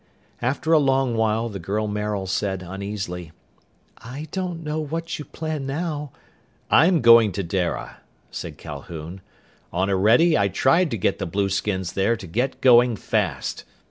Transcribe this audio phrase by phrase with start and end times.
[0.41, 3.31] After a long while, the girl Maril said uneasily,
[3.99, 6.11] "I don't know what you plan now"
[6.71, 7.97] "I'm going to Dara,"
[8.31, 9.21] said Calhoun.
[9.71, 13.63] "On Orede I tried to get the blueskins there to get going, fast.